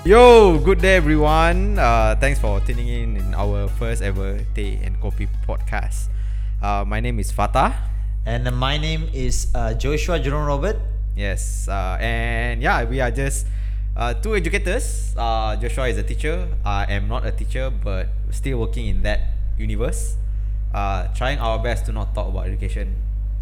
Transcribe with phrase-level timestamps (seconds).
[0.00, 1.78] Yo, good day everyone.
[1.78, 6.08] Uh, thanks for tuning in in our first ever Tea and Coffee podcast.
[6.60, 7.76] Uh, my name is Fatah.
[8.24, 10.80] And my name is uh, Joshua Jerome Robert.
[11.14, 13.46] Yes, uh, and yeah, we are just
[13.96, 15.12] uh, two educators.
[15.16, 16.48] Uh, Joshua is a teacher.
[16.64, 20.16] I am not a teacher, but still working in that universe.
[20.72, 22.96] Uh, trying our best to not talk about education.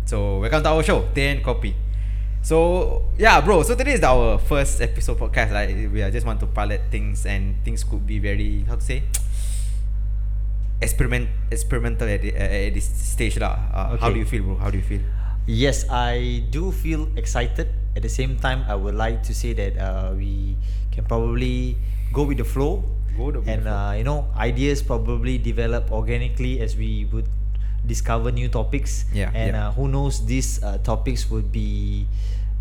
[0.08, 1.76] So welcome to our show, and Coffee.
[2.40, 3.60] So yeah, bro.
[3.60, 5.52] So today is our first episode podcast.
[5.52, 8.80] Like we are just want to pilot things, and things could be very how to
[8.80, 9.04] say
[10.80, 13.60] experiment experimental at, the, uh, at this stage lah.
[13.68, 14.56] Uh, How do you feel, bro?
[14.56, 15.04] How do you feel?
[15.44, 17.68] Yes, I do feel excited.
[17.92, 20.56] At the same time, I would like to say that uh, we
[20.88, 21.76] can probably
[22.16, 22.80] go with the flow.
[23.12, 23.76] Go the and flow.
[23.76, 27.28] Uh, you know, ideas probably develop organically as we would
[27.86, 29.04] discover new topics.
[29.12, 29.68] Yeah, And yeah.
[29.68, 32.06] Uh, who knows, these uh, topics would be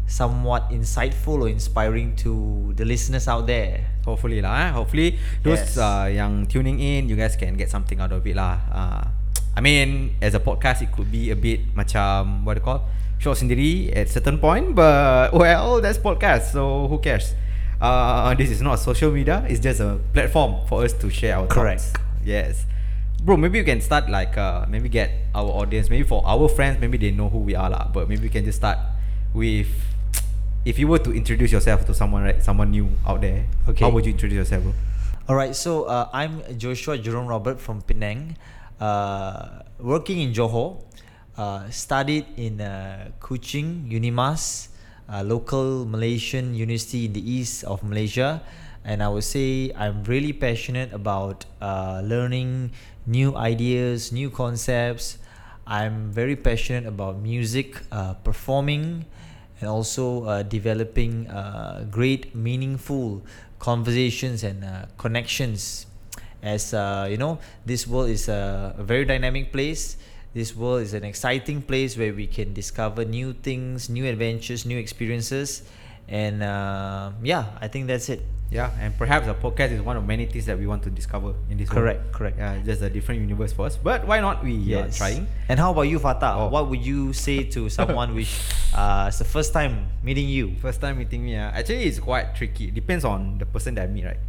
[0.08, 3.84] somewhat insightful or inspiring to the listeners out there.
[4.06, 4.56] Hopefully lah.
[4.56, 4.70] Eh?
[4.72, 5.78] Hopefully those Yes.
[5.78, 8.56] uh, yang tuning in, you guys can get something out of it lah.
[8.72, 9.04] Uh,
[9.52, 12.88] I mean, as a podcast, it could be a bit macam what do you call
[13.20, 17.34] short sendiri at certain point, but well, that's podcast, so who cares?
[17.82, 19.44] Uh, this is not social media.
[19.50, 21.82] It's just a platform for us to share our Correct.
[21.82, 22.06] thoughts.
[22.24, 22.64] Yes.
[23.22, 26.80] Bro, maybe you can start like uh, maybe get our audience, maybe for our friends,
[26.80, 27.90] maybe they know who we are lah.
[27.92, 28.78] But maybe we can just start
[29.34, 29.68] with
[30.64, 32.44] if you were to introduce yourself to someone, right?
[32.44, 33.46] Someone new out there.
[33.68, 33.84] Okay.
[33.84, 34.74] How would you introduce yourself, bro?
[35.28, 38.38] All right, so uh, I'm Joshua Jerome Robert from Penang,
[38.80, 40.84] uh, working in Johor.
[41.38, 44.70] Uh, studied in uh, Kuching Unimas,
[45.08, 48.42] a local Malaysian university in the east of Malaysia,
[48.84, 52.72] and I would say I'm really passionate about uh, learning
[53.08, 55.18] new ideas, new concepts.
[55.66, 59.06] I'm very passionate about music, uh, performing,
[59.60, 63.24] and also uh, developing uh, great, meaningful
[63.60, 65.88] conversations and uh, connections.
[66.44, 69.98] As uh, you know, this world is a, a very dynamic place.
[70.34, 74.78] This world is an exciting place where we can discover new things, new adventures, new
[74.78, 75.64] experiences,
[76.08, 78.24] and uh, yeah, I think that's it.
[78.50, 81.34] Yeah, and perhaps a podcast is one of many things that we want to discover
[81.50, 81.84] in this world.
[81.84, 82.38] Correct, correct.
[82.38, 83.76] Yeah, just a different universe for us.
[83.76, 85.28] But why not we are trying?
[85.50, 86.34] And how about you, Fatah?
[86.34, 86.48] Oh.
[86.48, 88.40] What would you say to someone which
[88.74, 90.56] uh, it's the first time meeting you?
[90.62, 92.72] First time meeting me, uh, actually it's quite tricky.
[92.72, 94.20] Depends on the person that I meet, right?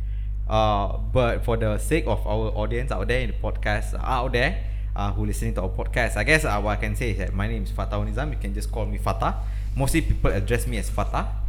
[0.49, 4.33] Uh, but for the sake of our audience out there in the podcast, uh, out
[4.33, 4.65] there
[4.97, 7.35] uh, who listening to our podcast, I guess uh, what I can say is that
[7.35, 8.33] my name is Fatah Onizam.
[8.33, 9.37] You can just call me Fatah.
[9.77, 11.47] Mostly people address me as Fatah.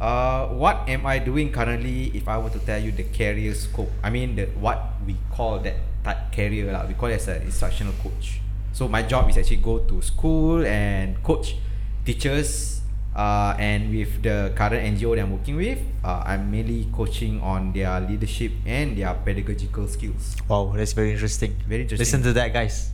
[0.00, 2.10] Uh, what am I doing currently?
[2.14, 5.58] If I were to tell you the career scope, I mean the what we call
[5.60, 6.84] that type career lah.
[6.86, 8.40] We call it as an instructional coach.
[8.74, 11.56] So my job is actually go to school and coach
[12.04, 12.82] teachers.
[13.14, 17.70] Uh, and with the current NGO that I'm working with, uh, I'm mainly coaching on
[17.70, 20.34] their leadership and their pedagogical skills.
[20.48, 21.54] Wow, that's very interesting.
[21.68, 22.02] Very interesting.
[22.02, 22.90] Listen to that, guys.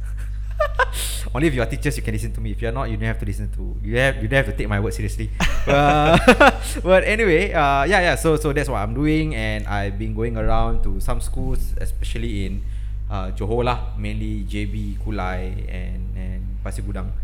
[1.34, 2.53] Only if you are teachers you can listen to me.
[2.53, 3.76] If you are not, you don't have to listen to.
[3.82, 5.31] You have you don't have to take my word seriously.
[5.66, 6.19] uh,
[6.82, 8.16] but anyway, uh, yeah, yeah.
[8.16, 12.47] So so that's what I'm doing, and I've been going around to some schools, especially
[12.47, 12.62] in
[13.09, 17.15] uh, Johor lah, mainly JB, Kulai, and and Pasir Gudang,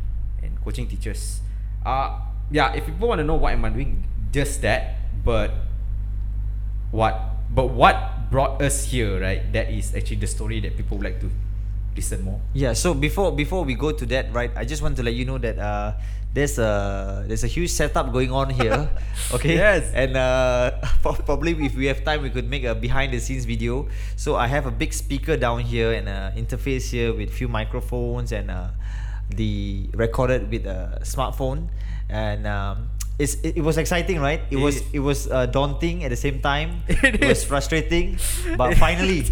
[0.43, 1.41] and coaching teachers.
[1.83, 2.21] Uh,
[2.51, 2.75] yeah.
[2.75, 5.03] If people want to know what am I doing, just that.
[5.27, 5.51] But
[6.95, 7.19] what
[7.51, 9.43] but what brought us here, right?
[9.53, 11.31] That is actually the story that people would like to
[11.97, 12.41] listen more.
[12.55, 12.73] Yeah.
[12.77, 14.53] So before before we go to that, right?
[14.55, 15.97] I just want to let you know that uh,
[16.37, 18.89] there's a there's a huge setup going on here.
[19.35, 19.57] Okay.
[19.59, 19.91] Yes.
[19.97, 23.89] And uh, probably if we have time, we could make a behind the scenes video.
[24.15, 28.31] So I have a big speaker down here and a interface here with few microphones
[28.31, 28.71] and uh,
[29.35, 31.69] the recorded with a smartphone
[32.09, 32.47] and.
[32.47, 34.43] Um, it's, it, it was exciting, right?
[34.53, 36.85] It, It was it was uh, daunting at the same time.
[37.01, 38.21] It was frustrating,
[38.61, 39.25] but finally,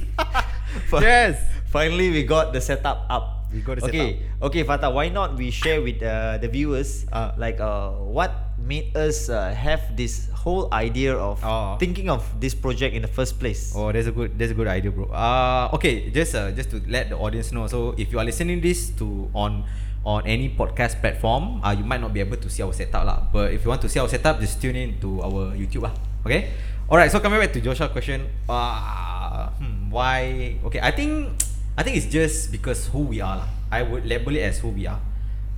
[0.88, 1.36] fi- Yes.
[1.74, 3.50] Finally, we got the setup up.
[3.50, 3.98] We got the setup.
[3.98, 4.10] okay.
[4.38, 4.94] Okay, Fatah.
[4.94, 7.34] Why not we share with uh, the viewers Uh.
[7.34, 11.74] like uh, what made us uh, have this whole idea of Oh.
[11.82, 13.74] thinking of this project in the first place?
[13.74, 15.10] Oh, that's a good that's a good idea, bro.
[15.10, 17.66] Uh okay, just uh, just to let the audience know.
[17.66, 19.66] So if you are listening this to on
[20.06, 23.18] on any podcast platform, uh, you might not be able to see our setup lah.
[23.34, 25.94] But if you want to see our setup, just tune in to our YouTube lah.
[26.22, 26.54] Okay.
[26.86, 27.10] Alright.
[27.10, 28.30] So coming back to Joshua question.
[28.46, 30.54] Uh, hmm, why?
[30.70, 31.32] Okay, I think
[31.76, 33.48] I think it's just because who we are lah.
[33.70, 35.00] I would label it as who we are.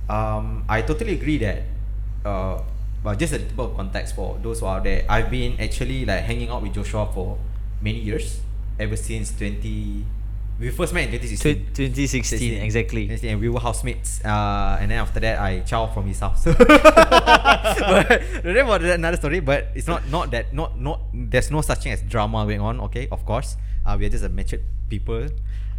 [0.09, 1.63] Um, I totally agree that.
[2.25, 2.61] Uh,
[3.03, 5.05] but just a little bit of context for those who are there.
[5.07, 7.37] I've been actually like hanging out with Joshua for
[7.81, 8.41] many years,
[8.79, 10.03] ever since 20,
[10.59, 11.65] we first met in 2016.
[11.69, 13.05] Tw- 2016, exactly.
[13.05, 14.23] 2016, and we were housemates.
[14.25, 16.43] Uh, and then after that, I chow from his house.
[16.45, 19.39] but that was another story.
[19.39, 21.01] But it's not not that not not.
[21.13, 22.79] There's no such thing as drama going on.
[22.89, 23.55] Okay, of course.
[23.85, 25.27] Uh, we are just a matured people.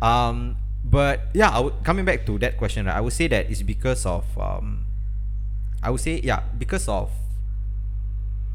[0.00, 3.50] Um, but yeah, I would, coming back to that question, right, I would say that
[3.50, 4.87] it's because of um,
[5.83, 7.11] I would say yeah because of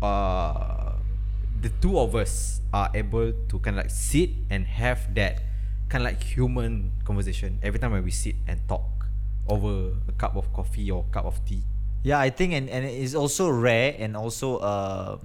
[0.02, 0.94] uh
[1.62, 5.42] the two of us are able to kind of like sit and have that
[5.88, 9.08] kind of like human conversation every time when we sit and talk
[9.48, 11.64] over a cup of coffee or cup of tea.
[12.04, 15.18] Yeah, I think and, and it's also rare and also uh,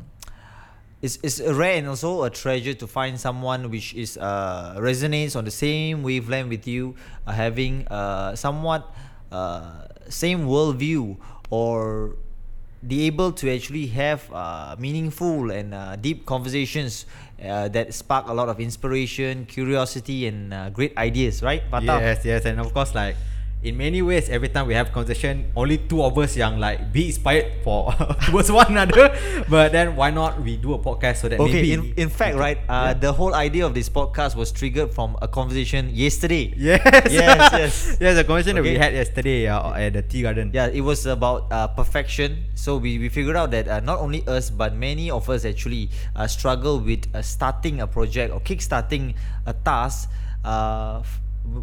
[1.00, 5.45] it's, it's rare and also a treasure to find someone which is uh, resonates on
[5.45, 6.95] the same wavelength with you,
[7.27, 8.93] uh, having uh, somewhat
[9.31, 11.17] uh, same worldview
[11.50, 12.17] or
[12.87, 17.06] be able to actually have uh, meaningful and uh, deep conversations
[17.45, 21.62] uh, that spark a lot of inspiration, curiosity, and uh, great ideas, right?
[21.71, 21.99] Fatah?
[22.00, 23.17] Yes, yes, and of course, like
[23.62, 27.06] in many ways, every time we have conversation, only two of us young like be
[27.06, 27.90] inspired for
[28.26, 29.10] towards one another.
[29.49, 32.37] But then why not we do a podcast so that Okay, maybe in, in fact,
[32.37, 36.55] right, uh, the whole idea of this podcast was triggered from a conversation yesterday.
[36.56, 36.81] Yes.
[37.10, 37.96] Yes, yes.
[38.00, 40.50] yes, the conversation that we had yesterday uh, at the tea garden.
[40.54, 42.44] Yeah, it was about uh, perfection.
[42.54, 45.90] So we, we figured out that uh, not only us, but many of us actually
[46.14, 49.14] uh, struggle with uh, starting a project or kickstarting
[49.46, 50.11] a task
[50.44, 51.02] uh,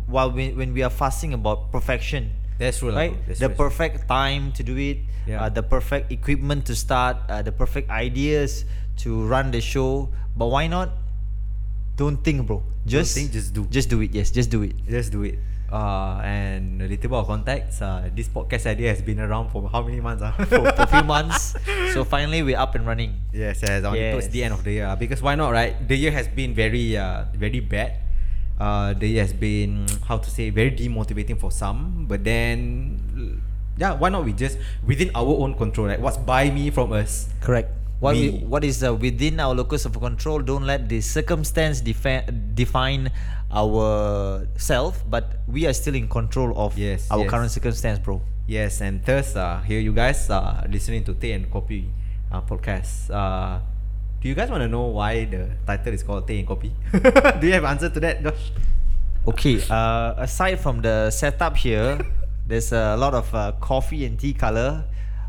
[0.08, 2.32] while we, when we are fussing about perfection.
[2.58, 3.14] That's true, right?
[3.28, 3.68] That's the true.
[3.68, 5.44] perfect time to do it, Yeah.
[5.44, 8.64] uh, the perfect equipment to start, uh, the perfect ideas
[9.04, 10.10] to run the show.
[10.38, 10.92] But why not?
[11.96, 12.64] Don't think, bro.
[12.86, 13.66] Just think, just do.
[13.68, 14.12] Just do it.
[14.14, 14.76] Yes, just do it.
[14.88, 15.40] Just do it.
[15.72, 17.82] Uh, and a little bit of context.
[17.82, 20.22] Uh, this podcast idea has been around for how many months?
[20.22, 20.32] Uh?
[20.46, 21.56] for, for a few months.
[21.92, 23.20] So finally, we're up and running.
[23.34, 24.88] Yes, yes, towards the end of the year.
[24.88, 25.76] uh, Because why not, right?
[25.88, 28.05] The year has been very, uh, very bad.
[28.60, 32.06] Uh, year has been how to say very demotivating for some.
[32.08, 33.42] But then,
[33.78, 37.30] yeah, why not we just within our own control, like what's by me from us.
[37.42, 37.72] Correct.
[38.00, 38.44] What we, Me.
[38.44, 40.40] what is uh, within our locus of control?
[40.40, 43.10] Don't let the circumstance defi- define
[43.52, 47.30] our self, but we are still in control of Yes, our yes.
[47.30, 48.22] current circumstance, bro.
[48.48, 51.88] Yes, and thus, uh, here you guys are listening to Tea and Kopi
[52.32, 53.10] uh, podcast.
[53.10, 53.60] Uh,
[54.26, 56.74] do you guys want to know why the title is called Tea and Kopi?
[57.40, 58.50] do you have answer to that, Josh?
[59.28, 59.62] Okay.
[59.70, 62.02] Uh, aside from the setup here,
[62.48, 64.84] there's a lot of uh, coffee and tea color.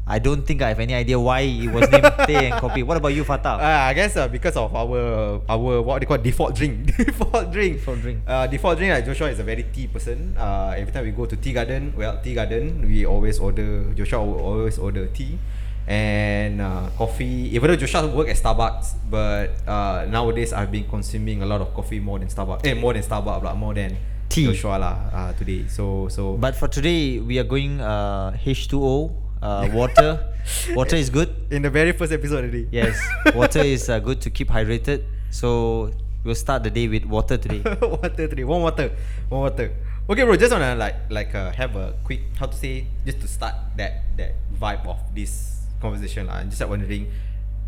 [0.07, 2.89] I don't think I have any idea why it was named Teh and Kopi.
[2.89, 3.61] What about you, Fatah?
[3.61, 7.85] Uh, I guess uh, because of our our what they call default drink, default drink,
[7.85, 8.25] Default drink.
[8.25, 8.95] Uh, default drink.
[8.95, 10.33] Like Joshua is a very tea person.
[10.41, 13.93] Uh, every time we go to tea garden, well, tea garden, we always order.
[13.93, 15.37] Joshua will always order tea
[15.87, 17.55] and uh, coffee.
[17.55, 21.73] Even though Joshua work at Starbucks, but uh, nowadays I've been consuming a lot of
[21.75, 22.67] coffee more than Starbucks.
[22.67, 23.97] Eh, more than Starbucks, lah, more than
[24.29, 24.47] Tea.
[24.47, 24.95] Joshua lah.
[25.15, 26.35] Uh, today, so so.
[26.37, 30.35] But for today, we are going uh, H2O, uh, water.
[30.75, 31.31] water is good.
[31.51, 32.67] in the very first episode already.
[32.71, 32.99] Yes,
[33.35, 35.07] water is uh, good to keep hydrated.
[35.31, 35.91] So
[36.25, 37.63] we'll start the day with water today.
[37.83, 38.45] water today.
[38.45, 38.91] One water.
[39.29, 39.71] One water.
[40.11, 40.35] Okay, bro.
[40.35, 44.11] Just wanna like like uh, have a quick how to say just to start that
[44.19, 46.27] that vibe of this conversation.
[46.27, 46.41] lah.
[46.43, 47.11] I'm just like wondering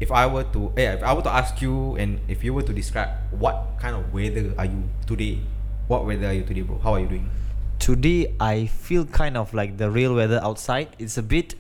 [0.00, 2.62] if I were to eh, if I were to ask you and if you were
[2.62, 5.43] to describe what kind of weather are you today?
[5.88, 6.78] What weather are you today, bro?
[6.78, 7.31] How are you doing?
[7.78, 10.93] Today, I feel kind of like the real weather outside.
[10.99, 11.55] It's a bit,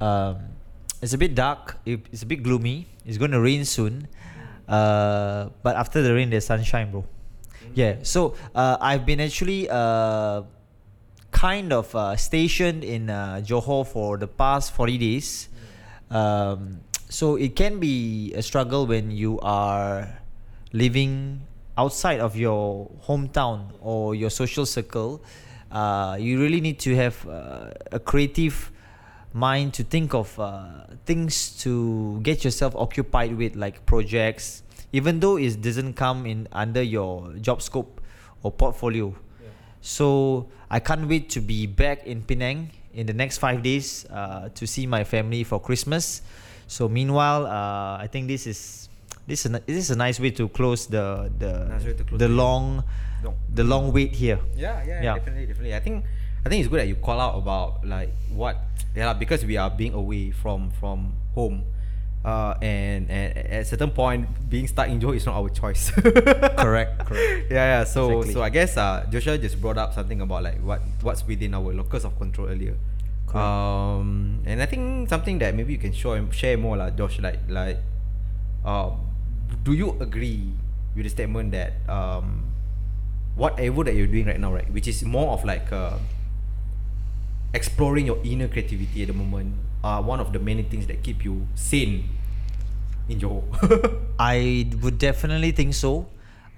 [0.00, 0.38] um,
[1.02, 1.76] it's a bit dark.
[1.84, 2.86] It's a bit gloomy.
[3.04, 4.08] It's going to rain soon.
[4.66, 7.04] Uh, but after the rain, there's sunshine, bro.
[7.74, 7.96] Yeah.
[8.02, 10.42] So uh, I've been actually uh,
[11.30, 15.49] kind of uh, stationed in uh, Johor for the past 40 days.
[16.10, 20.20] Um, so it can be a struggle when you are
[20.72, 21.42] living
[21.78, 25.22] outside of your hometown or your social circle.
[25.70, 28.70] Uh, you really need to have uh, a creative
[29.32, 34.62] mind to think of uh, things to get yourself occupied with, like projects,
[34.92, 38.00] even though it doesn't come in under your job scope
[38.42, 39.14] or portfolio.
[39.80, 44.48] So I can't wait to be back in Penang in the next five days uh,
[44.54, 46.22] to see my family for Christmas.
[46.66, 48.88] So meanwhile, uh, I think this is
[49.26, 52.18] this is a, this is a nice way to close the the Nice to close
[52.18, 52.82] the the long
[53.22, 53.36] Long.
[53.52, 54.38] the long wait here.
[54.56, 55.14] Yeah, yeah, Yeah.
[55.18, 55.74] definitely, definitely.
[55.76, 56.04] I think
[56.44, 58.56] I think it's good that you call out about like what
[58.96, 61.62] yeah because we are being away from from home.
[62.20, 65.88] Uh, and, and at a certain point, being stuck in Johor is not our choice.
[66.60, 67.48] Correct, correct.
[67.48, 67.84] Yeah, yeah.
[67.84, 68.32] So, Exactly.
[68.34, 71.72] so I guess uh, Joshua just brought up something about like what what's within our
[71.72, 72.76] locus of control earlier.
[73.24, 73.40] Correct.
[73.40, 77.16] Um, and I think something that maybe you can show share more lah, Josh.
[77.24, 77.80] Like like,
[78.68, 79.00] um,
[79.64, 80.52] do you agree
[80.94, 82.52] with the statement that um,
[83.34, 85.96] whatever that you're doing right now, right, which is more of like uh,
[87.54, 91.24] exploring your inner creativity at the moment, are one of the many things that keep
[91.24, 92.08] you sane
[93.08, 93.44] in Johor.
[94.18, 96.08] I would definitely think so.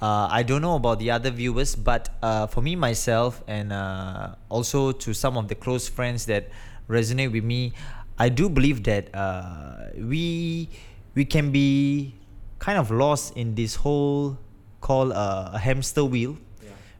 [0.00, 4.34] Uh, I don't know about the other viewers, but uh, for me myself, and uh,
[4.48, 6.50] also to some of the close friends that
[6.88, 7.72] resonate with me,
[8.18, 10.68] I do believe that uh, we
[11.14, 12.14] we can be
[12.58, 14.38] kind of lost in this whole
[14.80, 16.36] called uh, a hamster wheel.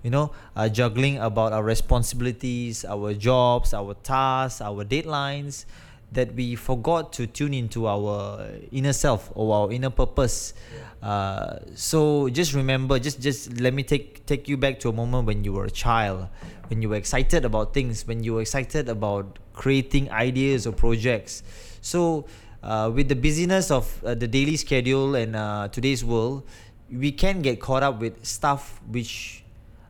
[0.03, 5.65] You know, uh, juggling about our responsibilities, our jobs, our tasks, our deadlines,
[6.13, 10.55] that we forgot to tune into our inner self or our inner purpose.
[11.03, 15.27] Uh, so just remember, just just let me take take you back to a moment
[15.27, 16.29] when you were a child,
[16.69, 21.43] when you were excited about things, when you were excited about creating ideas or projects.
[21.81, 22.27] So
[22.63, 26.45] uh, with the busyness of uh, the daily schedule and uh, today's world,
[26.91, 29.43] we can get caught up with stuff which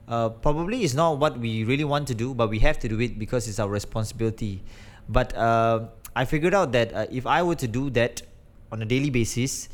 [0.08, 2.98] uh, probably is not what we really want to do, but we have to do
[3.00, 4.62] it because it's our responsibility.
[5.08, 8.22] But uh, I figured out that uh, if I were to do that
[8.70, 9.68] on a daily basis,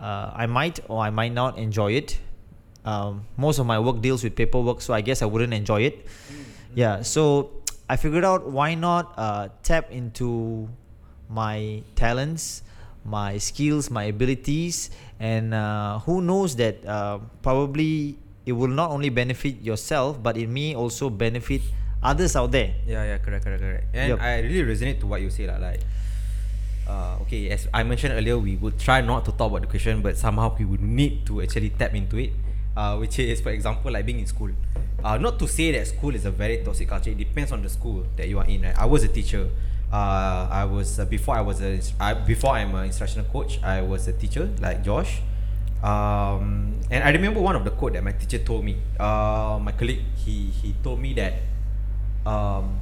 [0.00, 2.18] uh, I might or I might not enjoy it.
[2.84, 6.06] Um, most of my work deals with paperwork, so I guess I wouldn't enjoy it.
[6.74, 10.68] Yeah, so I figured out why not uh, tap into
[11.28, 12.62] my talents,
[13.04, 19.08] my skills, my abilities, and uh, who knows that uh, probably it will not only
[19.08, 21.62] benefit yourself, but it may also benefit
[22.02, 22.74] others out there.
[22.86, 23.84] Yeah, yeah, correct, correct, correct.
[23.94, 24.20] And Yup.
[24.20, 25.56] I really resonate to what you say, lah.
[25.56, 25.80] Like,
[26.88, 30.02] uh, okay, as I mentioned earlier, we would try not to talk about the question,
[30.02, 32.32] but somehow we would need to actually tap into it.
[32.74, 34.48] Uh, which is, for example, like being in school.
[35.04, 37.10] Uh, not to say that school is a very toxic culture.
[37.10, 38.62] It depends on the school that you are in.
[38.62, 38.72] Right?
[38.78, 39.50] I was a teacher.
[39.92, 43.62] Uh, I was uh, before I was a I, before I'm an instructional coach.
[43.62, 45.20] I was a teacher like Josh.
[45.84, 48.78] Um, and I remember one of the quote that my teacher told me.
[48.98, 51.34] Uh, my colleague he he told me that
[52.26, 52.78] um,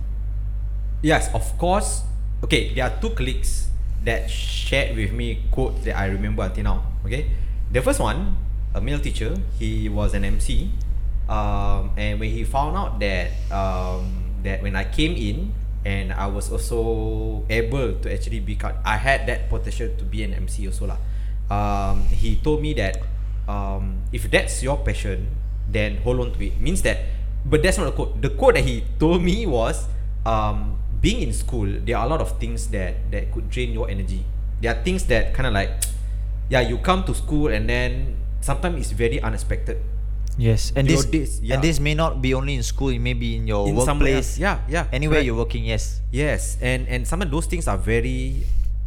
[1.03, 2.03] yes, of course.
[2.45, 3.69] Okay, there are two colleagues
[4.05, 6.79] that shared with me quotes that I remember until now.
[7.05, 7.29] Okay,
[7.71, 8.37] the first one,
[8.75, 10.71] a male teacher, he was an MC,
[11.29, 15.53] um, and when he found out that um, that when I came in
[15.85, 20.35] and I was also able to actually become, I had that potential to be an
[20.35, 20.99] MC also lah.
[21.51, 23.03] Um, he told me that
[23.49, 25.35] um, if that's your passion,
[25.69, 26.61] then hold on to it.
[26.61, 26.99] Means that,
[27.45, 28.21] but that's not the quote.
[28.21, 29.87] The quote that he told me was,
[30.27, 33.89] um, being in school, there are a lot of things that that could drain your
[33.89, 34.25] energy.
[34.61, 35.71] There are things that kind of like,
[36.53, 39.81] yeah, you come to school and then sometimes it's very unexpected.
[40.41, 41.55] Yes, and Your this days, yeah.
[41.57, 42.89] and this may not be only in school.
[42.89, 44.39] It may be in your In workplace.
[44.39, 45.27] Yeah, yeah, Anywhere correct.
[45.27, 45.65] you're working.
[45.69, 46.01] Yes.
[46.09, 48.47] Yes, and and some of those things are very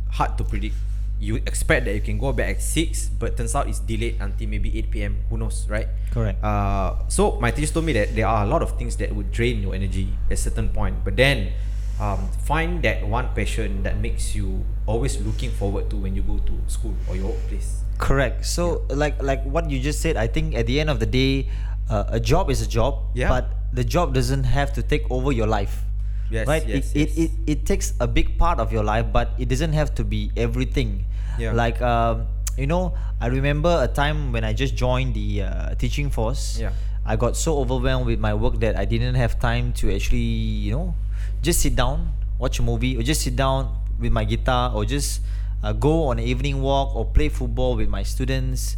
[0.10, 0.74] hard to predict.
[1.20, 4.50] You expect that you can go back at six, but turns out it's delayed until
[4.50, 5.24] maybe eight p.m.
[5.29, 5.88] Who knows, right?
[6.12, 6.43] Correct.
[6.43, 9.32] Uh, so my teacher told me that there are a lot of things that would
[9.32, 11.53] drain your energy at a certain point, but then
[12.01, 16.39] um, find that one passion that makes you always looking forward to when you go
[16.43, 17.84] to school or your workplace.
[18.00, 18.43] Correct.
[18.43, 21.48] So like like what you just said, I think at the end of the day,
[21.89, 23.00] uh, a job is a job.
[23.15, 23.29] Yeah.
[23.29, 25.88] But the job doesn't have to take over your life.
[26.34, 26.66] Yes, right.
[26.66, 27.10] yes, it, yes.
[27.13, 30.04] It, it it takes a big part of your life, but it doesn't have to
[30.04, 31.06] be everything.
[31.38, 31.54] Yeah.
[31.54, 32.25] Like um,
[32.58, 36.58] you know, I remember a time when I just joined the uh, teaching force.
[36.58, 36.74] Yeah.
[37.06, 40.72] I got so overwhelmed with my work that I didn't have time to actually, you
[40.72, 40.96] know,
[41.42, 45.22] just sit down, watch a movie, or just sit down with my guitar, or just
[45.62, 48.78] uh, go on an evening walk, or play football with my students.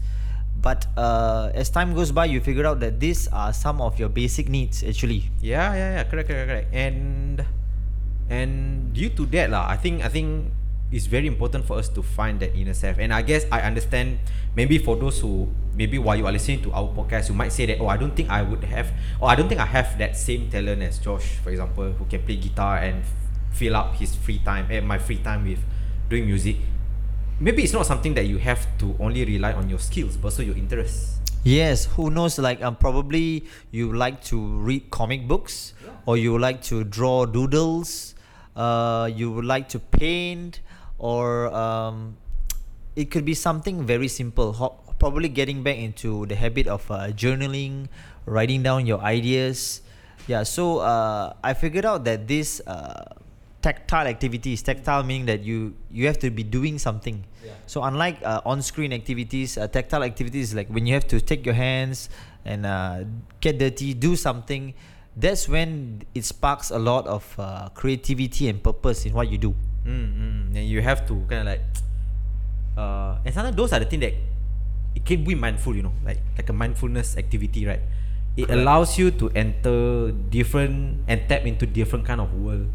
[0.61, 4.09] But uh, as time goes by, you figure out that these are some of your
[4.09, 5.29] basic needs actually.
[5.41, 6.69] Yeah, yeah, yeah, correct, correct, correct.
[6.73, 7.45] And
[8.29, 10.49] and due to that lah, I think I think
[10.91, 12.97] it's very important for us to find that inner self.
[12.97, 14.19] And I guess I understand
[14.55, 17.65] maybe for those who maybe while you are listening to our podcast, you might say
[17.67, 20.17] that oh I don't think I would have or I don't think I have that
[20.17, 23.03] same talent as Josh, for example, who can play guitar and
[23.51, 25.59] fill up his free time and my free time with
[26.09, 26.57] doing music.
[27.39, 30.41] Maybe it's not something that you have to only rely on your skills, but also
[30.41, 31.19] your interests.
[31.43, 32.39] Yes, who knows?
[32.39, 35.73] Like, um, probably you like to read comic books,
[36.05, 38.15] or you like to draw doodles.
[38.55, 40.61] Uh, you would like to paint,
[40.97, 42.15] or um,
[42.95, 44.53] it could be something very simple.
[44.53, 47.89] Ho- probably getting back into the habit of uh, journaling,
[48.25, 49.81] writing down your ideas.
[50.25, 50.43] Yeah.
[50.43, 53.03] So uh, I figured out that this uh,
[53.65, 57.25] tactile activities, tactile meaning that you you have to be doing something.
[57.65, 61.57] So unlike uh, on-screen activities, uh, tactile activities like when you have to take your
[61.57, 62.13] hands
[62.45, 63.09] and uh,
[63.41, 64.77] get dirty, do something.
[65.17, 69.55] That's when it sparks a lot of uh, creativity and purpose in what you do.
[69.87, 70.41] Mm, mm.
[70.59, 71.63] And you have to kind of like,
[72.77, 74.13] uh, and sometimes those are the things that
[74.93, 77.81] it can be mindful, you know, like like a mindfulness activity, right?
[78.35, 78.59] it Correct.
[78.59, 82.67] allows you to enter different and tap into different kind of world.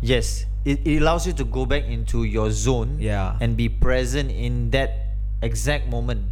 [0.00, 3.36] Yes, it, it allows you to go back into your zone Yeah.
[3.40, 6.22] and be present in that exact moment.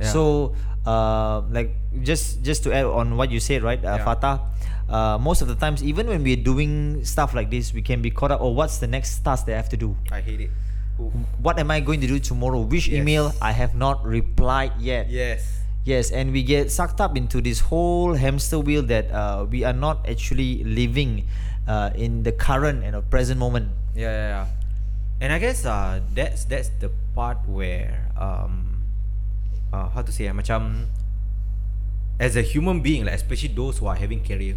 [0.00, 0.12] Yeah.
[0.12, 0.54] So,
[0.86, 4.04] uh, like just just to add on what you said, right, uh, Yeah.
[4.04, 4.36] Fatah.
[4.86, 8.10] Uh, most of the times, even when we're doing stuff like this, we can be
[8.10, 8.38] caught up.
[8.38, 9.96] Oh, what's the next task that I have to do?
[10.14, 10.50] I hate it.
[11.02, 11.10] Oof.
[11.42, 12.62] What am I going to do tomorrow?
[12.62, 13.02] Which Yes.
[13.02, 15.10] email I have not replied yet?
[15.10, 15.42] Yes.
[15.82, 19.74] Yes, and we get sucked up into this whole hamster wheel that uh, we are
[19.74, 21.26] not actually living
[21.66, 23.68] uh, in the current and a present moment.
[23.94, 24.46] Yeah, yeah, yeah.
[25.20, 28.84] And I guess uh, that's that's the part where um,
[29.72, 30.92] uh, how to say uh, macam
[32.20, 34.56] as a human being, like especially those who are having career,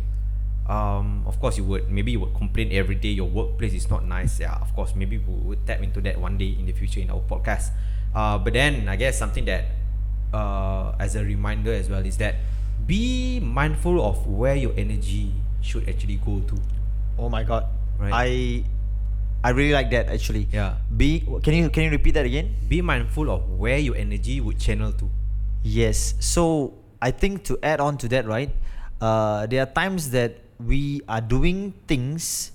[0.68, 4.04] um, of course you would maybe you would complain every day your workplace is not
[4.04, 4.40] nice.
[4.40, 7.10] Yeah, of course maybe we would tap into that one day in the future in
[7.10, 7.72] our podcast.
[8.14, 9.66] Uh, but then I guess something that
[10.34, 12.36] uh, as a reminder as well is that
[12.86, 16.58] be mindful of where your energy should actually go to.
[17.20, 17.68] Oh my god.
[18.00, 18.16] Right.
[18.16, 18.30] I
[19.44, 20.48] I really like that actually.
[20.52, 20.80] Yeah.
[20.88, 22.56] Be can you can you repeat that again?
[22.68, 25.12] Be mindful of where your energy would channel to.
[25.64, 26.16] Yes.
[26.20, 28.52] So I think to add on to that, right?
[29.00, 32.52] Uh, there are times that we are doing things.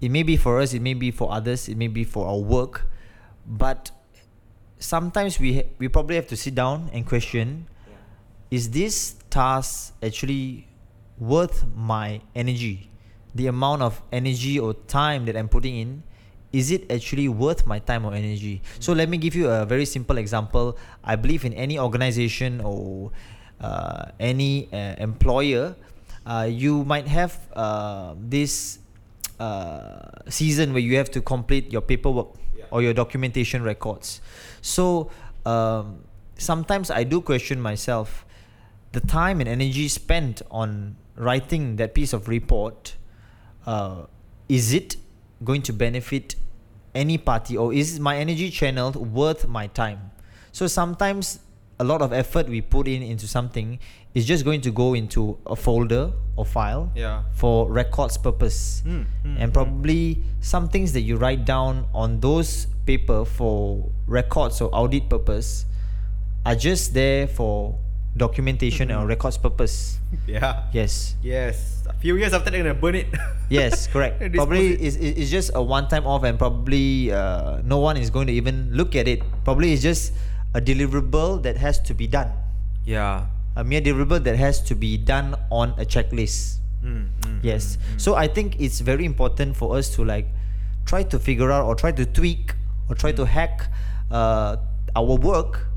[0.00, 2.40] It may be for us, it may be for others, it may be for our
[2.40, 2.88] work,
[3.46, 3.90] but
[4.80, 8.00] sometimes we ha- we probably have to sit down and question: yeah.
[8.50, 10.66] Is this task actually
[11.20, 12.89] worth my energy?
[13.34, 16.02] The amount of energy or time that I'm putting in,
[16.52, 18.60] is it actually worth my time or energy?
[18.80, 20.76] So let me give you a very simple example.
[21.04, 23.12] I believe in any organization or
[23.60, 25.76] uh, any uh, employer,
[26.26, 28.78] uh, you might have uh, this
[29.38, 32.66] uh, season where you have to complete your paperwork Yeah.
[32.70, 34.20] or your documentation records.
[34.60, 35.10] So
[35.46, 36.04] um,
[36.36, 38.26] sometimes I do question myself
[38.92, 42.96] the time and energy spent on writing that piece of report.
[43.70, 44.06] Uh,
[44.48, 44.96] is it
[45.44, 46.34] going to benefit
[46.94, 50.10] any party or is my energy channel worth my time?
[50.50, 51.38] So sometimes
[51.78, 53.78] a lot of effort we put in into something
[54.12, 57.22] is just going to go into a folder or file Yeah.
[57.32, 59.54] for records purpose Mm, mm, and mm.
[59.54, 65.64] probably some things that you write down on those paper for records or audit purpose
[66.44, 67.78] are just there for
[68.16, 70.64] documentation or records purpose Yeah.
[70.72, 71.86] yes Yes.
[71.86, 73.06] A few years after they're gonna burn it.
[73.48, 74.80] yes correct probably it.
[74.82, 78.26] it's, it's it's just a one time off and probably uh, no one is going
[78.26, 80.12] to even look at it probably it's just
[80.54, 82.30] a deliverable that has to be done
[82.84, 83.26] Yeah.
[83.54, 87.76] a mere deliverable that has to be done on a checklist Mm, mm, Yes.
[87.76, 88.00] mm, mm.
[88.00, 90.24] So I think it's very important for us to like
[90.88, 92.56] try to figure out or try to tweak
[92.88, 93.68] or try to hack
[94.10, 94.56] uh,
[94.96, 95.68] our work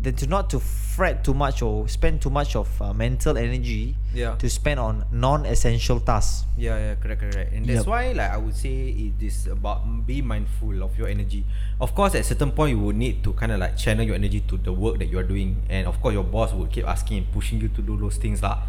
[0.00, 3.94] than to not to fret too much or spend too much of uh, mental energy
[4.14, 4.34] Yeah.
[4.38, 6.46] to spend on non-essential tasks.
[6.56, 7.52] Yeah, yeah, correct, correct, correct.
[7.52, 7.86] And that's Yup.
[7.86, 11.42] why, like, I would say it is about be mindful of your energy.
[11.80, 14.40] Of course, at certain point, you would need to kind of like channel your energy
[14.46, 17.18] to the work that you are doing, and of course, your boss would keep asking
[17.18, 18.62] and pushing you to do those things, lah.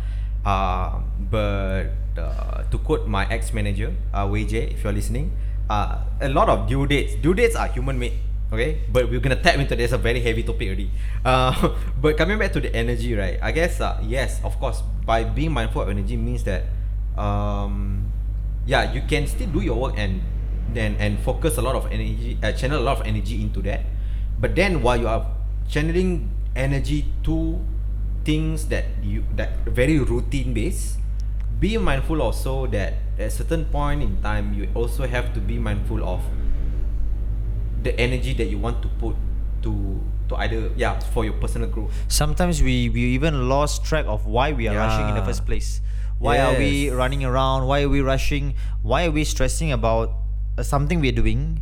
[0.45, 5.31] Uh, but uh, to quote my ex-manager, uh, Wei J, if you're listening,
[5.69, 7.15] uh, a lot of due dates.
[7.21, 8.13] Due dates are human-made.
[8.49, 10.89] Okay, but we're gonna tap into this a very heavy topic already.
[11.21, 11.53] Uh,
[12.01, 13.37] but coming back to the energy, right?
[13.41, 16.65] I guess uh, yes, of course, by being mindful of energy means that
[17.13, 18.09] um,
[18.65, 20.25] yeah, you can still do your work and
[20.73, 23.85] then and focus a lot of energy, uh, channel a lot of energy into that.
[24.41, 25.29] But then while you are
[25.69, 27.61] channeling energy to
[28.25, 30.97] things that you that very routine based,
[31.61, 36.01] be mindful also that at certain point in time you also have to be mindful
[36.01, 36.25] of
[37.83, 39.15] the energy that you want to put
[39.63, 41.91] to to either yeah for your personal growth.
[42.07, 45.81] Sometimes we, we even lost track of why we are rushing in the first place.
[46.19, 47.65] Why are we running around?
[47.67, 48.55] Why are we rushing?
[48.83, 50.11] Why are we stressing about
[50.57, 51.61] uh, something we're doing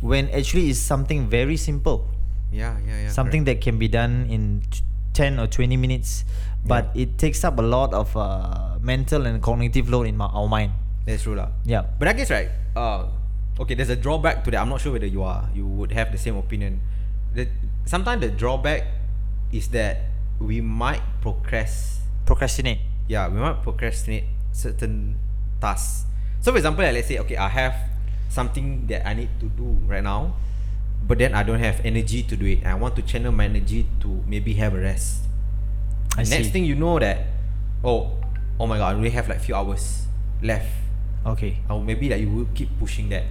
[0.00, 2.06] when actually it's something very simple?
[2.50, 3.10] Yeah, yeah, yeah.
[3.10, 4.80] something that can be done in t-
[5.12, 6.24] 10 or 20 minutes
[6.64, 10.48] but it takes up a lot of uh, mental and cognitive load in my, our
[10.48, 10.72] mind
[11.04, 11.48] that's true lah.
[11.64, 13.08] yeah But I guess right, uh,
[13.68, 14.64] okay, there's a drawback to that.
[14.64, 16.80] I'm not sure whether you are you would have the same opinion.
[17.36, 17.52] The
[17.84, 18.88] sometimes the drawback
[19.52, 20.08] is that
[20.40, 22.00] we might procrast.
[22.24, 25.20] procrastinate Yeah, we might procrastinate certain
[25.60, 26.08] tasks.
[26.40, 27.76] So for example, like, let's say okay, I have
[28.32, 30.32] something that I need to do right now,
[31.04, 32.64] but then I don't have energy to do it.
[32.64, 35.28] And I want to channel my energy to maybe have a rest.
[36.16, 36.50] I Next see.
[36.50, 37.26] thing you know that,
[37.84, 38.16] oh,
[38.58, 40.08] oh my god, I only have like few hours
[40.40, 40.72] left.
[41.26, 43.24] okay or maybe like you will keep pushing that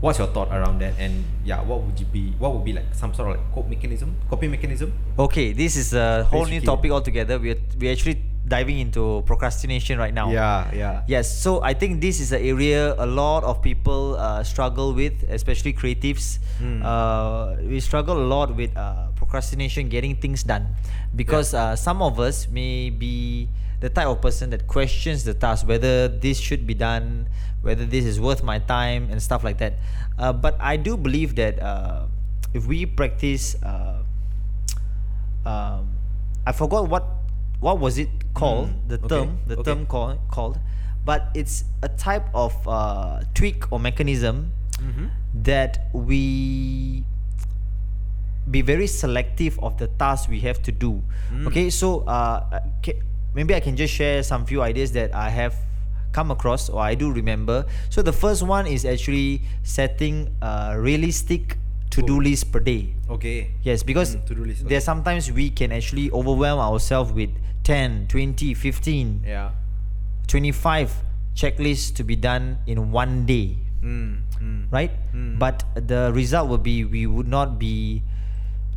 [0.00, 0.94] what's your thought around that?
[0.98, 2.32] And yeah, what would you be?
[2.38, 4.92] What would be like some sort of like cope mechanism, coping mechanism?
[5.18, 7.38] Okay, this is a whole new topic altogether.
[7.38, 10.32] We're we're actually diving into procrastination right now.
[10.32, 11.02] Yeah, yeah.
[11.06, 15.22] Yes, so I think this is an area a lot of people uh, struggle with,
[15.28, 16.40] especially creatives.
[16.58, 16.82] Mm.
[16.82, 20.74] Uh, we struggle a lot with uh, procrastination, getting things done,
[21.14, 23.48] because uh, some of us may be
[23.80, 27.28] the type of person that questions the task whether this should be done,
[27.62, 29.74] whether this is worth my time, and stuff like that.
[30.18, 32.06] Uh, but I do believe that uh,
[32.54, 33.56] if we practice.
[33.62, 34.02] Uh,
[35.44, 35.88] um,
[36.46, 37.04] I forgot what
[37.60, 39.72] what was it called Mm, the okay, term the okay.
[39.72, 40.58] term call, called
[41.04, 45.06] but it's a type of uh, tweak or mechanism Mm-hmm.
[45.44, 47.04] that we
[48.50, 51.46] be very selective of the tasks we have to do Mm.
[51.48, 52.60] okay so uh,
[53.34, 55.54] maybe I can just share some few ideas that I have
[56.12, 61.56] come across or I do remember so the first one is actually setting a realistic
[61.90, 63.50] to-do list per day Okay.
[63.62, 67.30] Yes, because Mm, to-do list, there sometimes we can actually overwhelm ourselves with
[67.64, 69.50] 10, 20, 15, Yeah.
[70.28, 70.94] 25
[71.34, 74.62] checklists to be done in one day, Mm, mm.
[74.70, 74.92] right?
[75.12, 75.38] Mm.
[75.42, 78.02] But the result will be we would not be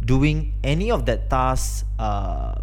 [0.03, 2.55] doing any of that task uh,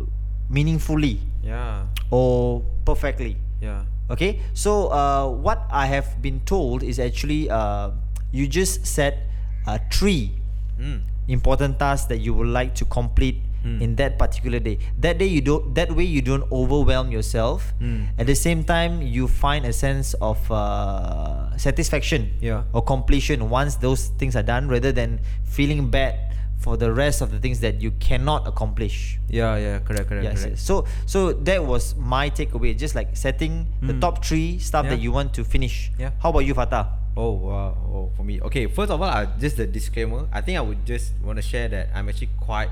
[0.51, 1.87] meaningfully Yeah.
[2.11, 3.37] or perfectly.
[3.63, 3.85] Yeah.
[4.11, 7.91] Okay, so uh, what I have been told is actually uh,
[8.33, 9.19] you just set
[9.67, 10.37] uh, three
[10.81, 11.05] Mm.
[11.29, 13.83] important tasks that you would like to complete Mm.
[13.85, 14.79] in that particular day.
[14.97, 17.77] That day you don't that way you don't overwhelm yourself.
[17.77, 18.09] Mm.
[18.17, 22.65] At the same time you find a sense of uh, satisfaction Yeah.
[22.73, 26.30] or completion once those things are done rather than feeling bad
[26.61, 29.17] for the rest of the things that you cannot accomplish.
[29.33, 29.57] Yeah.
[29.57, 29.81] Yeah.
[29.81, 30.07] Correct.
[30.13, 30.25] Correct.
[30.29, 30.61] Yes, correct.
[30.61, 30.63] yes.
[30.63, 32.77] So so that was my takeaway.
[32.77, 34.01] Just like setting the Mm.
[34.05, 35.89] top three stuff that you want to finish.
[35.97, 36.13] Yeah.
[36.21, 37.01] How about you, Fatah?
[37.17, 37.75] Oh wow!
[37.91, 38.71] Oh, for me, okay.
[38.71, 40.29] First of all, uh, just the disclaimer.
[40.31, 42.71] I think I would just want to share that I'm actually quite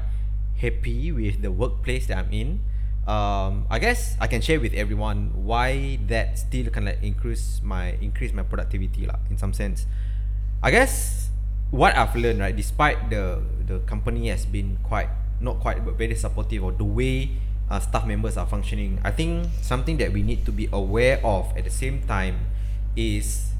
[0.60, 2.60] happy with the workplace that I'm in.
[3.08, 7.96] Um, I guess I can share with everyone why that still can like increase my
[8.04, 9.16] increase my productivity lah.
[9.32, 9.88] In some sense,
[10.62, 11.27] I guess
[11.70, 15.08] what I've learned right, despite the the company has been quite
[15.40, 17.30] not quite but very supportive of the way
[17.70, 18.98] uh, staff members are functioning.
[19.04, 22.48] I think something that we need to be aware of at the same time
[22.96, 23.52] is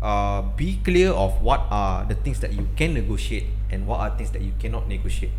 [0.00, 4.10] uh, be clear of what are the things that you can negotiate and what are
[4.16, 5.32] things that you cannot negotiate.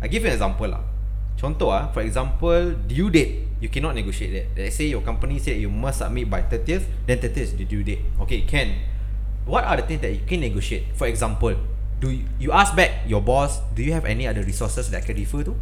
[0.00, 0.80] I give you an example lah.
[1.36, 4.46] Contoh ah, for example, due date you cannot negotiate that.
[4.56, 7.84] Let's say your company said you must submit by 30th, then 30th is the due
[7.84, 8.00] date.
[8.24, 8.80] Okay, can.
[9.44, 10.96] What are the things that you can negotiate?
[10.96, 11.52] For example,
[12.00, 15.06] do you, you ask back your boss, do you have any other resources that I
[15.06, 15.54] can refer to?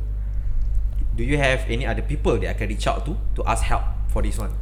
[1.14, 3.82] Do you have any other people that I can reach out to to ask help
[4.08, 4.52] for this one?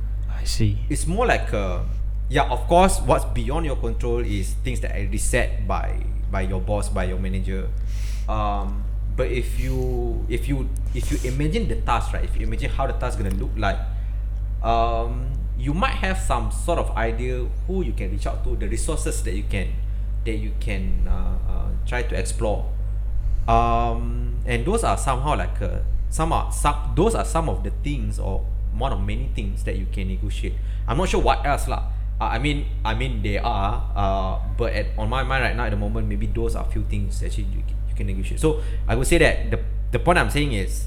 [0.41, 0.79] I see.
[0.89, 1.85] it's more like a,
[2.31, 6.41] yeah of course what's beyond your control is things that are already set by by
[6.43, 7.69] your boss by your manager
[8.29, 8.83] um
[9.17, 12.87] but if you if you if you imagine the task right if you imagine how
[12.87, 13.77] the task gonna look like
[14.65, 15.29] um
[15.59, 19.23] you might have some sort of idea who you can reach out to the resources
[19.23, 19.69] that you can
[20.25, 22.71] that you can uh, uh, try to explore.
[23.49, 27.71] Um and those are somehow like uh, some are some those are some of the
[27.83, 28.45] things or
[28.77, 30.55] one of many things that you can negotiate.
[30.87, 31.85] I'm not sure what else lah.
[32.21, 35.71] I mean i mean they are uh but at on my mind right now at
[35.73, 38.41] the moment maybe those are few things actually you, you can negotiate.
[38.41, 39.59] So i would say that the
[39.91, 40.87] the point i'm saying is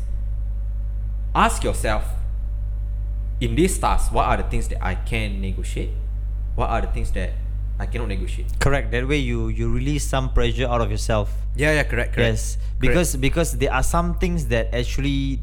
[1.33, 2.05] ask yourself
[3.41, 5.89] in this task what are the things that i can negotiate?
[6.53, 7.33] What are the things that
[7.79, 8.91] i cannot negotiate Correct.
[8.93, 11.29] That way you you release some pressure out of yourself.
[11.57, 15.39] yeah yeah correct Yes, because because there are some things that actually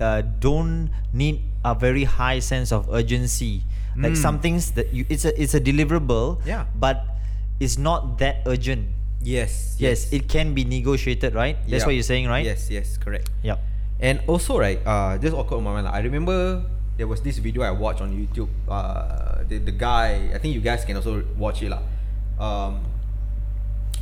[0.00, 3.62] uh, don't need a very high sense of urgency.
[3.94, 4.24] Like Mm.
[4.24, 6.40] some things that you it's a it's a deliverable.
[6.48, 6.64] Yeah.
[6.74, 7.04] But
[7.60, 8.88] it's not that urgent.
[9.22, 11.54] yes Yes, it can be negotiated, right?
[11.70, 11.86] That's Yeah.
[11.86, 12.42] what you're saying, right?
[12.42, 13.58] yes yes correct Yep.
[14.02, 15.86] And also right, uh, just occurred on my mind.
[15.86, 16.66] Like, I remember
[17.02, 18.46] there was this video I watched on YouTube.
[18.70, 21.82] Uh, the the guy, I think you guys can also watch it lah.
[22.38, 22.86] Um,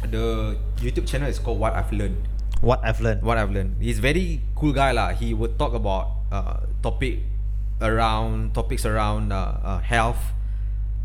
[0.05, 2.29] the YouTube channel is called What I've Learned.
[2.61, 3.25] What I've learned.
[3.25, 3.81] What I've learned.
[3.81, 5.17] He's very cool guy lah.
[5.17, 7.25] He would talk about uh, topic
[7.81, 10.21] around topics around uh, uh, health,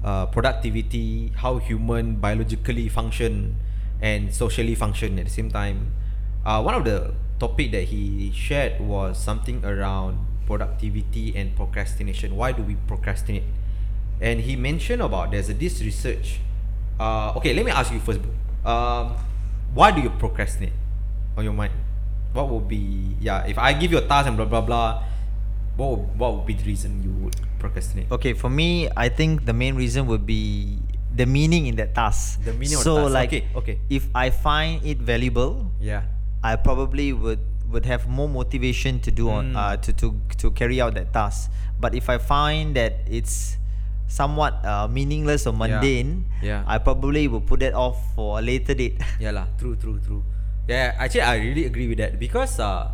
[0.03, 3.55] uh, productivity, how human biologically function
[4.03, 5.95] and socially function at the same time.
[6.43, 12.36] Uh, one of the topic that he shared was something around productivity and procrastination.
[12.36, 13.43] Why do we procrastinate?
[14.21, 16.39] And he mentioned about there's a, this research.
[16.99, 18.21] Uh, okay, let me ask you first.
[18.63, 19.15] Um,
[19.73, 20.73] why do you procrastinate
[21.36, 21.73] on your mind?
[22.34, 23.43] What would be yeah?
[23.45, 25.03] If I give you a task and blah blah blah,
[25.75, 28.12] what would, what would be the reason you would procrastinate?
[28.12, 30.79] Okay, for me, I think the main reason would be
[31.15, 32.43] the meaning in that task.
[32.43, 33.13] The meaning of the so task.
[33.13, 33.79] like Okay, okay.
[33.89, 36.03] if I find it valuable, Yeah.
[36.43, 37.39] I probably would
[37.71, 39.58] would have more motivation to do on Mm.
[39.58, 41.49] uh, to to to carry out that task.
[41.80, 43.58] But if I find that it's
[44.08, 46.62] somewhat uh, meaningless or mundane, Yeah.
[46.69, 49.01] I probably will put that off for a later date.
[49.19, 50.21] Yeah lah, true, true, true.
[50.69, 52.89] Yeah, actually I really agree with that because uh,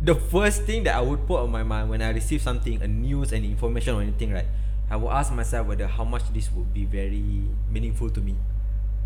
[0.00, 2.88] the first thing that I would put on my mind when I receive something, a
[2.88, 4.48] news and information or anything, right?
[4.92, 8.36] I will ask myself whether how much this would be very meaningful to me.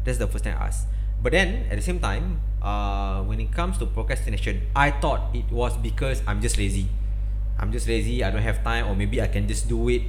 [0.02, 0.90] That's the first thing I ask.
[1.22, 5.50] But then at the same time, uh, when it comes to procrastination, I thought it
[5.50, 6.88] was because I'm just lazy.
[7.58, 8.22] I'm just lazy.
[8.22, 10.02] I don't have time, or maybe I can just do it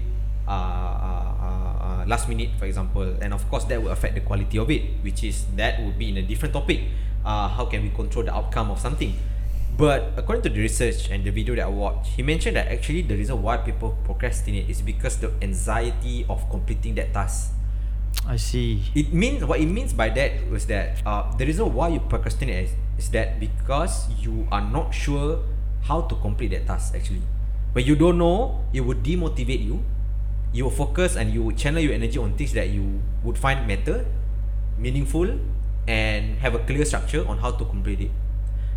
[0.47, 3.17] uh, uh, uh, uh, last minute, for example.
[3.21, 6.09] And of course, that will affect the quality of it, which is that would be
[6.09, 6.81] in a different topic.
[7.25, 9.13] Uh, how can we control the outcome of something?
[9.77, 13.03] But according to the research and the video that I watched, he mentioned that actually
[13.03, 17.53] the reason why people procrastinate is because the anxiety of completing that task.
[18.27, 18.83] I see.
[18.93, 22.69] It means what it means by that was that uh, the reason why you procrastinate
[22.69, 25.41] is, is that because you are not sure
[25.83, 27.23] how to complete that task actually.
[27.73, 29.83] When you don't know, it would demotivate you.
[30.51, 33.67] You will focus and you would channel your energy on things that you would find
[33.67, 34.05] matter,
[34.77, 35.37] meaningful,
[35.87, 38.11] and have a clear structure on how to complete it.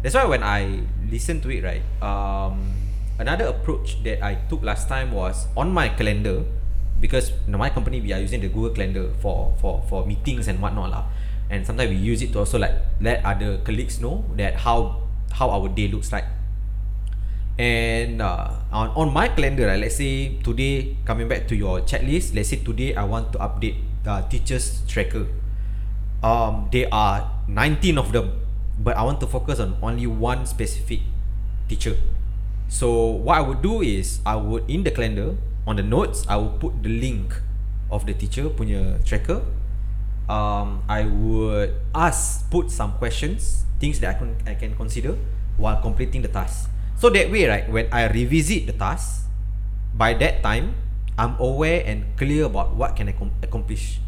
[0.03, 2.75] That's why when I listen to it, right, um,
[3.19, 6.45] another approach that I took last time was on my calendar,
[7.03, 10.63] because in my company we are using the Google Calendar for for for meetings and
[10.63, 11.05] whatnot lah,
[11.51, 15.03] and sometimes we use it to also like let other colleagues know that how
[15.35, 16.25] how our day looks like.
[17.59, 22.39] And uh, on on my calendar, right, let's say today coming back to your checklist,
[22.39, 25.27] let's say today I want to update uh, teachers tracker.
[26.23, 28.31] Um, there are 19 of them,
[28.79, 31.03] but I want to focus on only one specific
[31.67, 31.99] teacher.
[32.71, 35.35] So what I would do is I would in the calendar
[35.67, 37.35] on the notes I will put the link
[37.91, 39.45] of the teacher punya tracker.
[40.31, 45.19] Um, I would ask put some questions, things that I can I can consider
[45.59, 46.71] while completing the task.
[46.97, 49.27] So that way, right, when I revisit the task,
[49.93, 50.79] by that time
[51.19, 54.01] I'm aware and clear about what can I com- accomplish.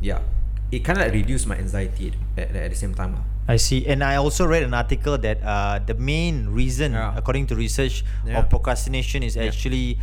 [0.00, 0.24] Yeah,
[0.72, 3.18] it kind of like reduce my anxiety at, at, at the same time.
[3.18, 3.24] lah.
[3.50, 3.82] I see.
[3.86, 7.18] And I also read an article that uh, the main reason, Yeah.
[7.18, 8.38] according to research, Yeah.
[8.38, 9.50] of procrastination is Yeah.
[9.50, 9.98] actually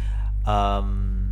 [0.47, 1.23] um,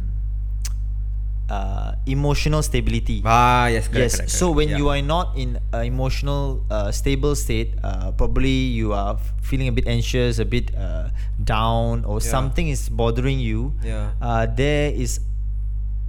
[1.49, 3.21] uh, emotional stability.
[3.23, 4.15] Ah, yes, correct, yes.
[4.17, 8.91] correct, so when you are not in an emotional uh, stable state, uh, probably you
[8.93, 11.10] are feeling a bit anxious, a bit uh,
[11.43, 13.71] down, or something is bothering you.
[13.84, 14.12] Yeah.
[14.19, 15.19] Uh, there is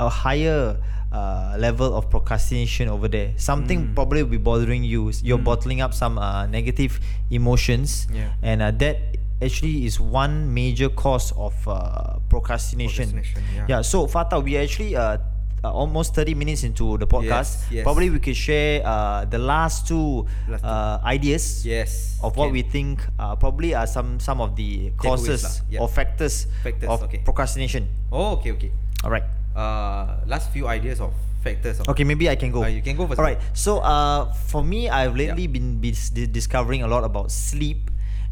[0.01, 0.81] a higher
[1.17, 3.33] uh, level of procrastination over there.
[3.41, 3.95] Something Mm.
[3.97, 5.09] probably will be bothering you.
[5.25, 5.49] You're Mm.
[5.51, 7.01] bottling up some uh, negative
[7.33, 8.37] emotions, Yeah.
[8.45, 8.97] and uh, that
[9.41, 13.11] actually is one major cause of uh, procrastination.
[13.17, 13.81] Procrastination, yeah.
[13.81, 13.81] yeah.
[13.83, 15.19] So Fatah, we actually uh,
[15.67, 17.67] almost thirty minutes into the podcast.
[17.73, 17.85] Yes, yes.
[17.85, 20.69] Probably we could share uh, the last two Last two.
[20.69, 22.19] uh, ideas Yes.
[22.23, 22.53] of what can.
[22.55, 25.81] we think uh, probably are some some of the causes yeah.
[25.83, 27.19] or factors, Factors, of okay.
[27.27, 27.89] procrastination.
[28.15, 28.71] Oh, okay, okay.
[29.05, 29.27] All right.
[29.57, 31.81] Uh, last few ideas of factors.
[31.81, 32.63] Of Okay, maybe I can go.
[32.63, 33.17] Uh, you can go first.
[33.19, 33.41] All right.
[33.57, 37.89] So, uh, for me, I've lately been bis- discovering a lot about sleep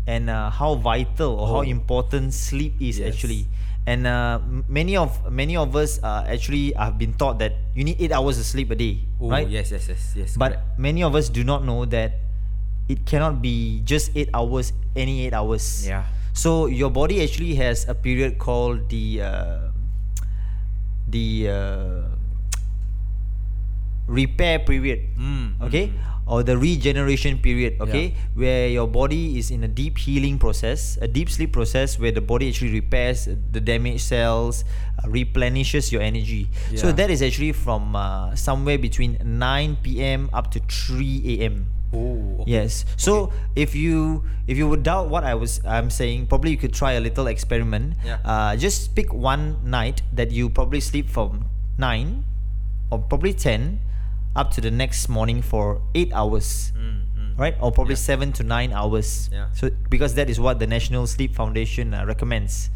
[0.06, 1.72] and uh, how vital or how Oh.
[1.72, 3.08] important sleep is Yes.
[3.16, 3.48] actually.
[3.88, 8.00] And uh, many of many of us uh, actually have been taught that you need
[8.00, 9.44] eight hours of sleep a day, Oh, right?
[9.48, 10.30] yes, yes, yes, yes.
[10.37, 10.76] But correct.
[10.80, 12.20] many of us do not know that
[12.88, 15.84] it cannot be just eight hours, any eight hours.
[15.84, 16.04] Yeah.
[16.32, 19.73] So your body actually has a period called the uh,
[21.14, 22.03] the uh,
[24.07, 25.00] repair period.
[25.16, 25.96] Mm, Okay, mm,
[26.27, 27.81] or the regeneration period.
[27.81, 28.37] Okay, Yeah.
[28.37, 32.20] where your body is in a deep healing process, a deep sleep process, where the
[32.20, 34.64] body actually repairs the damaged cells,
[35.00, 36.50] uh, replenishes your energy.
[36.77, 40.29] So that is actually from uh, somewhere between 9 p.m.
[40.37, 41.70] up to 3 a.m.
[41.94, 42.50] Oh, okay.
[42.50, 42.85] Yes.
[42.96, 46.74] So if you if you would doubt what I was I'm saying, probably you could
[46.74, 47.94] try a little experiment.
[48.04, 48.18] Yeah.
[48.24, 51.46] Uh, just pick one night that you probably sleep from
[51.78, 52.24] nine
[52.90, 53.80] or probably ten
[54.37, 56.72] up to the next morning for eight hours.
[56.76, 57.38] Mm.
[57.38, 57.57] Right?
[57.61, 58.11] Or probably Yeah.
[58.14, 59.30] seven to nine hours.
[59.33, 59.50] Yeah.
[59.54, 62.70] So because that is what the National Sleep Foundation uh, recommends.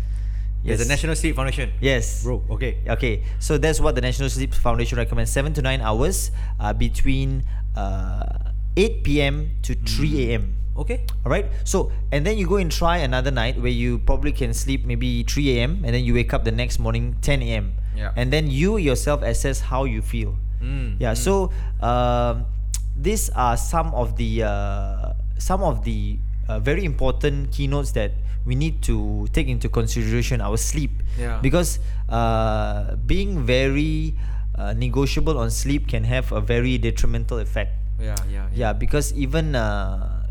[0.65, 1.71] There's the National Sleep Foundation.
[1.81, 2.25] Yes.
[2.25, 2.79] Bro, okay.
[2.89, 7.45] Okay, so that's what the National Sleep Foundation recommends: seven to nine hours uh, between
[7.79, 8.38] uh,
[8.79, 9.59] 8 p.m.
[9.67, 10.55] to 3 a.m.
[10.79, 11.03] Okay.
[11.27, 11.51] All right.
[11.67, 15.27] So and then you go and try another night where you probably can sleep maybe
[15.27, 15.83] 3 a.m.
[15.83, 17.75] and then you wake up the next morning 10 a.m.
[17.99, 18.15] Yeah.
[18.15, 20.39] And then you yourself assess how you feel.
[20.63, 21.13] Mm, Yeah.
[21.13, 21.19] mm.
[21.19, 21.51] So
[21.83, 22.47] um,
[22.95, 28.13] these are some of the uh, some of the uh, very important keynotes that
[28.47, 31.03] we need to take into consideration our sleep.
[31.19, 31.43] Yeah.
[31.43, 34.15] Because uh, being very
[34.55, 37.75] uh, negotiable on sleep can have a very detrimental effect.
[37.99, 40.27] Yeah, yeah, Yeah, because even uh,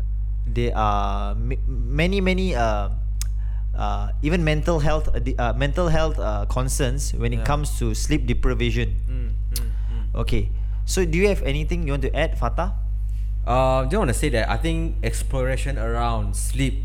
[0.48, 2.88] there are m- many many uh,
[3.76, 7.48] uh, even mental health uh, uh, mental health uh, concerns when it Yeah.
[7.48, 8.96] comes to sleep deprivation.
[9.04, 10.04] Mm, mm, mm.
[10.24, 10.48] Okay,
[10.88, 12.72] so do you have anything you want to add, Fatah?
[13.46, 16.84] Uh, just want to say that I think exploration around sleep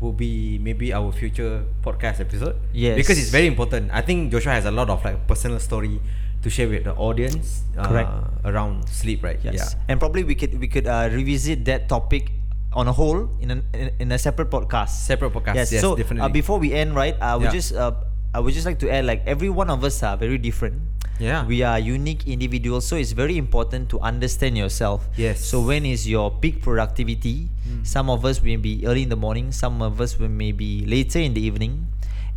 [0.00, 2.56] will be maybe our future podcast episode.
[2.72, 2.96] Yes.
[3.00, 3.88] Because it's very important.
[3.92, 6.00] I think Joshua has a lot of like personal story
[6.42, 7.64] to share with the audience.
[7.76, 8.24] Uh.
[8.44, 9.38] Around sleep, right?
[9.42, 9.54] Yes.
[9.58, 9.90] Yeah.
[9.90, 12.30] And probably we could we could uh, revisit that topic
[12.72, 13.58] on a whole in a
[13.98, 14.90] in, a separate podcast.
[15.02, 15.56] Separate podcast.
[15.56, 16.22] Yes, so definitely.
[16.22, 17.16] Uh, before we end, right?
[17.20, 17.58] I would Yeah.
[17.58, 17.92] just uh,
[18.36, 20.78] I would just like to add like every one of us are very different.
[21.18, 21.48] Yeah.
[21.48, 25.08] We are unique individuals, so it's very important to understand yourself.
[25.16, 25.40] Yes.
[25.40, 27.48] So when is your peak productivity?
[27.64, 27.86] Mm.
[27.88, 30.84] Some of us may be early in the morning, some of us will may be
[30.84, 31.88] later in the evening.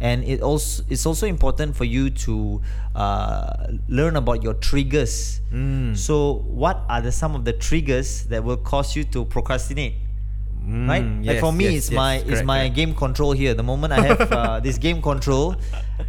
[0.01, 2.62] And it also it's also important for you to
[2.95, 5.41] uh, learn about your triggers.
[5.51, 5.97] Mm.
[5.97, 9.95] So what are the some of the triggers that will cause you to procrastinate?
[10.69, 11.01] right?
[11.01, 12.75] Mm, like for me, yes, it's yes, my it's my correct.
[12.75, 13.53] game control here.
[13.55, 15.55] The moment I have uh, this game control,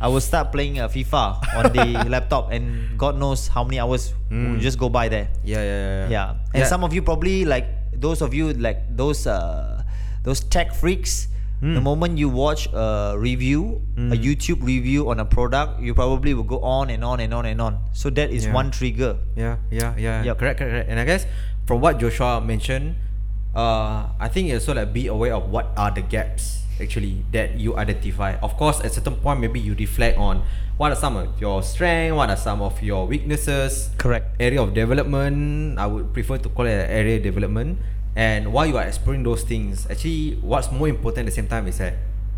[0.00, 4.12] I will start playing uh, FIFA on the laptop, and God knows how many hours
[4.30, 4.60] will Mm.
[4.60, 5.26] just go by there.
[5.42, 6.08] Yeah, yeah, yeah.
[6.10, 9.82] Yeah, and some of you probably like those of you like those uh,
[10.22, 11.26] those tech freaks.
[11.60, 11.84] The Mm.
[11.84, 14.24] moment you watch a review, a Mm.
[14.24, 17.60] YouTube review on a product, you probably will go on and on and on and
[17.60, 17.84] on.
[17.92, 18.56] So that is Yeah.
[18.56, 19.20] one trigger.
[19.36, 20.24] Yeah, yeah, yeah.
[20.24, 20.88] Yeah, Correct, correct, correct.
[20.88, 21.28] And I guess
[21.68, 22.96] from what Joshua mentioned,
[23.52, 27.76] uh, I think also like be aware of what are the gaps actually that you
[27.76, 28.40] identify.
[28.40, 30.40] Of course, at certain point, maybe you reflect on
[30.80, 33.92] what are some of your strengths, what are some of your weaknesses.
[34.00, 34.32] Correct.
[34.40, 37.76] Area of development, I would prefer to call it an area development.
[38.16, 41.66] And while you are exploring those things, actually, what's more important at the same time
[41.68, 41.94] is that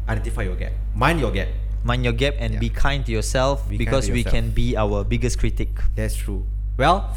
[0.08, 1.48] identify your gap, mind your gap.
[1.84, 2.60] Mind your gap and Yeah.
[2.60, 4.34] be kind to yourself Be because to we yourself.
[4.34, 5.68] can be our biggest critic.
[5.96, 6.46] That's true.
[6.78, 7.10] Well,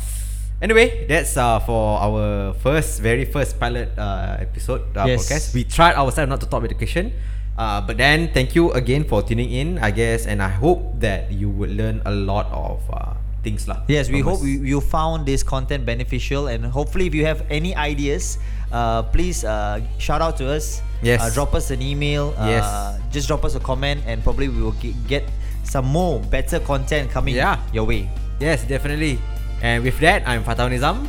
[0.61, 5.21] anyway, that's uh for our first, very first pilot uh, episode uh, Yes.
[5.21, 5.53] podcast.
[5.53, 7.13] We tried ourselves not to talk education,
[7.57, 11.29] uh, but then thank you again for tuning in, I guess, and I hope that
[11.31, 13.13] you would learn a lot of uh,
[13.45, 13.85] things lah.
[13.85, 17.77] Yes, we hope you, you found this content beneficial and hopefully if you have any
[17.77, 18.41] ideas,
[18.73, 20.81] uh, please uh, shout out to us.
[21.05, 21.21] Yes.
[21.21, 22.33] Uh, drop us an email.
[22.33, 22.65] Uh, Yes.
[23.13, 24.73] Just drop us a comment and probably we will
[25.05, 25.21] get
[25.61, 27.61] some more better content coming Yeah.
[27.69, 28.09] your way.
[28.41, 29.21] Yes, definitely.
[29.61, 31.05] And with that, I'm Fatah Nizam.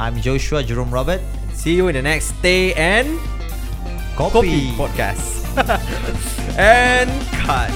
[0.00, 1.20] I'm Joshua Jerome Robert.
[1.52, 3.20] See you in the next Stay and
[4.16, 4.32] Copy.
[4.32, 5.44] Copy podcast.
[6.58, 7.10] and
[7.44, 7.70] cut.